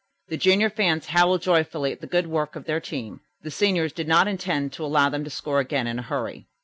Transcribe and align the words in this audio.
The 0.29 0.37
junior 0.37 0.71
fans 0.71 1.05
howled 1.05 1.43
joyfully 1.43 1.91
at 1.91 2.01
the 2.01 2.07
good 2.07 2.25
work 2.25 2.55
of 2.55 2.65
their 2.65 2.79
team. 2.79 3.21
The 3.43 3.51
seniors 3.51 3.93
did 3.93 4.07
not 4.07 4.27
intend 4.27 4.73
to 4.73 4.83
allow 4.83 5.09
them 5.09 5.23
to 5.25 5.29
score 5.29 5.59
again 5.59 5.85
in 5.85 5.99
a 5.99 6.01
hurry. 6.01 6.47